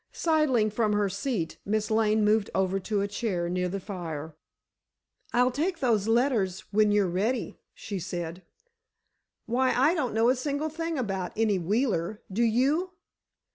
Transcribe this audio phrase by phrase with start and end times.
[0.11, 4.35] Sidling from her seat, Miss Lane moved over to a chair near the fire.
[5.31, 8.41] "I'll take those letters when you're ready," she said.
[9.45, 12.23] "Why, I don't know a single thing about any Wheeler.
[12.33, 12.93] Do you?"